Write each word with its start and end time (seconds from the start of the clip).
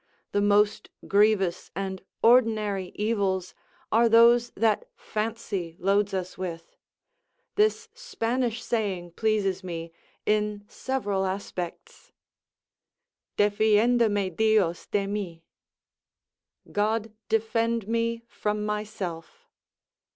The 0.31 0.41
most 0.41 0.89
grievous 1.07 1.69
and 1.75 2.01
ordinary 2.23 2.87
evils 2.95 3.53
are 3.91 4.09
those 4.09 4.49
that 4.55 4.89
fancy 4.95 5.75
loads 5.77 6.11
us 6.11 6.39
with; 6.39 6.75
this 7.53 7.87
Spanish 7.93 8.63
saying 8.63 9.11
pleases 9.11 9.63
me 9.63 9.91
in 10.25 10.65
several 10.67 11.23
aspects: 11.27 12.11
"Defenda 13.37 14.09
me 14.09 14.31
Dios 14.31 14.87
de 14.87 15.05
me." 15.05 15.43
["God 16.71 17.13
defend 17.29 17.87
me 17.87 18.23
from 18.27 18.65
myself." 18.65 19.45